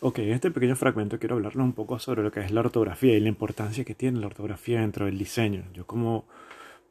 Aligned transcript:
Ok, 0.00 0.20
en 0.20 0.30
este 0.30 0.52
pequeño 0.52 0.76
fragmento 0.76 1.18
quiero 1.18 1.34
hablarles 1.34 1.64
un 1.64 1.72
poco 1.72 1.98
sobre 1.98 2.22
lo 2.22 2.30
que 2.30 2.38
es 2.38 2.52
la 2.52 2.60
ortografía 2.60 3.16
y 3.16 3.20
la 3.20 3.30
importancia 3.30 3.84
que 3.84 3.96
tiene 3.96 4.20
la 4.20 4.28
ortografía 4.28 4.80
dentro 4.80 5.06
del 5.06 5.18
diseño. 5.18 5.64
Yo 5.74 5.88
como 5.88 6.24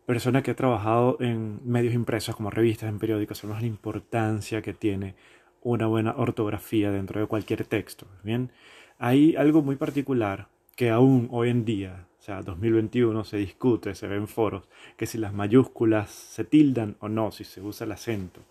persona 0.05 0.43
que 0.43 0.51
ha 0.51 0.55
trabajado 0.57 1.15
en 1.21 1.61
medios 1.63 1.93
impresos 1.93 2.35
como 2.35 2.49
revistas, 2.49 2.89
en 2.89 2.99
periódicos, 2.99 3.37
sabemos 3.37 3.61
la 3.61 3.67
importancia 3.67 4.61
que 4.61 4.73
tiene 4.73 5.15
una 5.61 5.87
buena 5.87 6.15
ortografía 6.17 6.91
dentro 6.91 7.21
de 7.21 7.27
cualquier 7.27 7.63
texto. 7.63 8.07
Bien, 8.23 8.51
hay 8.99 9.37
algo 9.37 9.61
muy 9.61 9.77
particular 9.77 10.49
que 10.75 10.89
aún 10.89 11.29
hoy 11.31 11.49
en 11.49 11.63
día, 11.63 12.07
o 12.19 12.21
sea, 12.21 12.41
2021, 12.41 13.23
se 13.23 13.37
discute, 13.37 13.95
se 13.95 14.07
ve 14.07 14.17
en 14.17 14.27
foros, 14.27 14.67
que 14.97 15.05
si 15.05 15.17
las 15.17 15.33
mayúsculas 15.33 16.09
se 16.09 16.43
tildan 16.43 16.97
o 16.99 17.07
no, 17.07 17.31
si 17.31 17.45
se 17.45 17.61
usa 17.61 17.85
el 17.85 17.93
acento. 17.93 18.41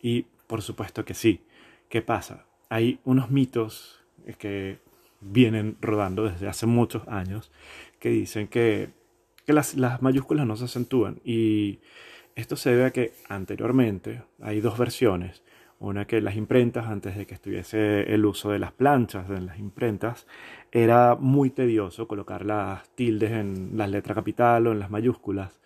Y 0.00 0.24
por 0.46 0.62
supuesto 0.62 1.04
que 1.04 1.12
sí. 1.12 1.42
¿Qué 1.90 2.00
pasa? 2.00 2.47
Hay 2.68 3.00
unos 3.04 3.30
mitos 3.30 4.00
que 4.38 4.78
vienen 5.20 5.76
rodando 5.80 6.24
desde 6.24 6.48
hace 6.48 6.66
muchos 6.66 7.06
años 7.08 7.50
que 7.98 8.10
dicen 8.10 8.48
que, 8.48 8.90
las, 9.46 9.76
mayúsculas 10.02 10.46
no 10.46 10.56
se 10.56 10.66
acentúan 10.66 11.20
y 11.24 11.78
esto 12.36 12.54
se 12.56 12.70
debe 12.70 12.84
a 12.84 12.90
que 12.90 13.12
anteriormente 13.28 14.22
hay 14.42 14.60
dos 14.60 14.78
versiones. 14.78 15.42
Una 15.80 16.06
que 16.06 16.20
las 16.20 16.36
imprentas, 16.36 16.86
antes 16.86 17.16
de 17.16 17.24
que 17.24 17.34
estuviese 17.34 18.12
el 18.12 18.26
uso 18.26 18.50
de 18.50 18.58
las 18.58 18.72
planchas 18.72 19.30
en 19.30 19.46
las 19.46 19.58
imprentas, 19.58 20.26
era 20.70 21.14
muy 21.14 21.50
tedioso 21.50 22.08
colocar 22.08 22.44
las 22.44 22.88
tildes 22.90 23.30
en 23.30 23.70
la 23.74 23.86
letra 23.86 24.14
capital 24.14 24.66
o 24.66 24.72
en 24.72 24.80
las 24.80 24.90
mayúsculas, 24.90 25.60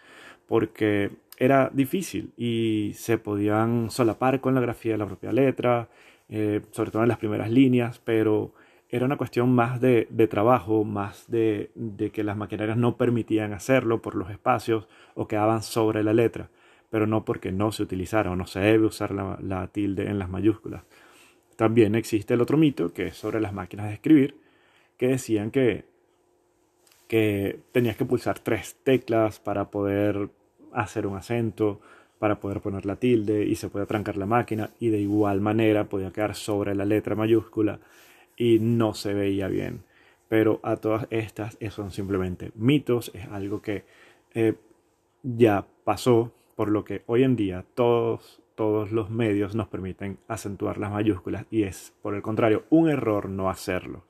porque 0.47 1.11
era 1.39 1.71
difícil 1.73 2.33
y 2.37 2.93
se 2.95 3.19
podían 3.19 3.91
solapar 3.91 4.41
con 4.41 4.55
la 4.55 4.61
grafía 4.61 4.93
de 4.93 4.99
la 4.99 5.07
propia 5.07 5.33
letra, 5.33 5.89
eh, 6.35 6.63
sobre 6.71 6.91
todo 6.91 7.03
en 7.03 7.11
las 7.11 7.19
primeras 7.19 7.51
líneas, 7.51 8.01
pero 8.03 8.55
era 8.89 9.05
una 9.05 9.19
cuestión 9.19 9.55
más 9.55 9.83
de, 9.83 10.07
trabajo, 10.31 10.83
más 10.83 11.31
de, 11.31 11.71
que 12.11 12.25
las 12.25 12.39
maquinarias 12.39 12.79
no 12.79 12.97
permitían 12.97 13.53
hacerlo 13.53 14.01
por 14.01 14.15
los 14.15 14.31
espacios 14.31 14.89
o 15.15 15.29
quedaban 15.29 15.63
sobre 15.63 16.03
la 16.03 16.15
letra, 16.15 16.49
pero 16.89 17.07
no 17.07 17.27
porque 17.27 17.53
no 17.53 17.71
se 17.71 17.83
utilizara 17.83 18.31
o 18.31 18.37
no 18.37 18.47
se 18.47 18.61
debe 18.61 18.87
usar 18.87 19.13
la, 19.13 19.67
tilde 19.69 20.09
en 20.09 20.19
las 20.19 20.31
mayúsculas. 20.31 20.85
También 21.57 21.95
existe 21.95 22.33
el 22.33 22.41
otro 22.41 22.57
mito, 22.57 22.95
que 22.95 23.09
es 23.09 23.17
sobre 23.19 23.39
las 23.39 23.53
máquinas 23.53 23.89
de 23.89 23.95
escribir, 23.95 24.37
que 24.97 25.09
decían 25.09 25.51
que, 25.51 25.85
que 27.09 27.61
tenías 27.73 27.99
que 27.99 28.07
pulsar 28.07 28.39
tres 28.39 28.79
teclas 28.85 29.39
para 29.39 29.71
poder 29.71 30.31
hacer 30.73 31.07
un 31.07 31.19
acento, 31.19 31.83
para 32.23 32.39
poder 32.39 32.61
poner 32.61 32.87
la 32.87 32.95
tilde 32.95 33.45
y 33.45 33.57
se 33.57 33.69
puede 33.69 33.85
trancar 33.85 34.17
la 34.17 34.27
máquina 34.27 34.71
y 34.79 34.91
de 34.91 35.01
igual 35.01 35.41
manera 35.41 35.89
podía 35.89 36.13
quedar 36.13 36.37
sobre 36.37 36.73
la 36.77 36.85
letra 36.85 37.17
mayúscula 37.17 37.81
y 38.37 38.61
no 38.61 38.95
se 38.95 39.13
veía 39.13 39.49
bien. 39.49 39.83
Pero 40.29 40.61
a 40.63 40.77
todas 40.77 41.09
estas 41.11 41.59
son 41.71 41.91
simplemente 41.91 42.53
mitos, 42.55 43.11
es 43.13 43.27
algo 43.27 43.61
que 43.61 43.83
eh, 44.35 44.55
ya 45.25 45.67
pasó, 45.83 46.31
por 46.55 46.69
lo 46.69 46.85
que 46.85 47.03
hoy 47.07 47.25
en 47.25 47.35
día 47.35 47.65
todos, 47.75 48.41
todos 48.55 48.93
los 48.93 49.11
medios 49.11 49.57
nos 49.57 49.67
permiten 49.67 50.19
acentuar 50.29 50.79
las 50.79 50.93
mayúsculas 50.93 51.45
y 51.51 51.65
es, 51.65 51.93
por 52.03 52.15
el 52.15 52.23
contrario, 52.23 52.67
un 52.71 52.89
error 52.89 53.29
no 53.29 53.51
hacerlo. 53.51 54.05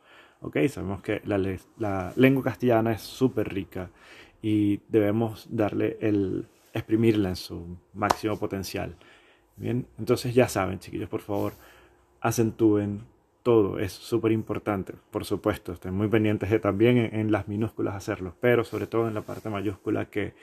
Sabemos 0.69 1.01
que 1.01 1.23
la, 1.25 1.39
la 1.79 2.13
lengua 2.17 2.43
castellana 2.45 2.93
es 2.93 3.01
súper 3.01 3.55
rica 3.55 3.89
y 4.43 4.81
debemos 4.91 5.49
darle 5.51 5.97
el, 6.03 6.47
exprimirla 6.73 7.31
en 7.31 7.37
su 7.37 7.77
máximo 7.95 8.39
potencial. 8.39 8.97
Bien, 9.57 9.87
entonces 9.99 10.35
ya 10.35 10.49
saben, 10.49 10.79
chiquillos, 10.79 11.09
por 11.09 11.21
favor, 11.21 11.53
acentúen 12.21 13.03
todo 13.43 13.79
es 13.79 13.93
súper 13.93 14.33
importante, 14.33 14.95
por 15.11 15.25
supuesto, 15.25 15.73
estén 15.73 15.95
muy 15.95 16.09
pendientes 16.09 16.51
de 16.51 16.59
también 16.59 17.11
en, 17.13 17.33
las 17.33 17.49
minúsculas 17.49 17.95
hacerlo, 17.95 18.35
pero 18.41 18.65
sobre 18.65 18.87
todo 18.87 19.09
en 19.09 19.15
la 19.15 19.23
parte 19.23 19.51
mayúscula 19.51 20.07
que 20.07 20.35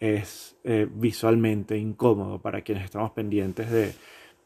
es 0.00 0.56
eh, 0.64 0.86
visualmente 0.90 1.78
incómodo 1.78 2.38
para 2.40 2.62
quienes 2.62 2.84
estamos 2.84 3.12
pendientes 3.12 3.70
de, 3.70 3.94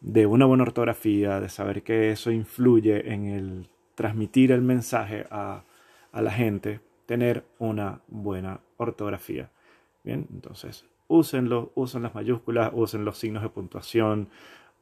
de, 0.01 0.27
una 0.27 0.47
buena 0.47 0.63
ortografía, 0.63 1.41
de 1.41 1.49
saber 1.49 1.83
que 1.83 2.13
eso 2.13 2.31
influye 2.31 3.13
en 3.13 3.27
el 3.27 3.69
transmitir 3.95 4.53
el 4.53 4.63
mensaje 4.63 5.27
a, 5.31 5.65
a 6.13 6.23
la 6.23 6.31
gente, 6.31 6.81
tener 7.07 7.45
una 7.59 8.01
buena 8.07 8.61
ortografía. 8.77 9.51
Bien, 10.05 10.27
entonces 10.33 10.85
úsenlo, 11.09 11.73
usen 11.75 12.03
las 12.03 12.15
mayúsculas, 12.15 12.71
usen 12.75 13.05
los 13.05 13.19
signos 13.19 13.43
de 13.43 13.49
puntuación, 13.49 14.29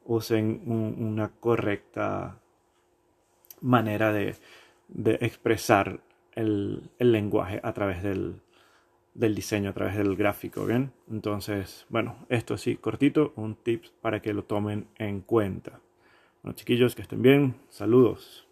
usen 0.05 0.61
una 0.65 1.29
correcta 1.29 2.39
manera 3.61 4.13
de, 4.13 4.35
expresar 5.19 5.99
el, 6.35 6.89
lenguaje 6.99 7.59
a 7.63 7.73
través 7.73 8.03
del, 8.03 8.41
diseño, 9.13 9.71
a 9.71 9.73
través 9.73 9.97
del 9.97 10.15
gráfico, 10.15 10.65
¿bien? 10.65 10.91
Entonces, 11.09 11.85
bueno, 11.89 12.25
esto 12.29 12.57
sí, 12.57 12.75
cortito, 12.75 13.33
un 13.35 13.55
tip 13.55 13.85
para 14.01 14.21
que 14.21 14.33
lo 14.33 14.43
tomen 14.43 14.87
en 14.97 15.21
cuenta. 15.21 15.79
Bueno, 16.43 16.55
chiquillos, 16.55 16.95
que 16.95 17.01
estén 17.01 17.21
bien, 17.21 17.55
saludos. 17.69 18.46